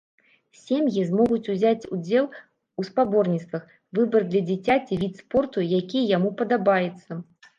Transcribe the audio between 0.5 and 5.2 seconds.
Сем'і змогуць узяць удзел у спаборніцтвах, выбраць для дзіцяці від